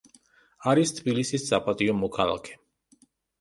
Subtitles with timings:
[0.71, 2.57] არის თბილისის საპატიო მოქალაქე.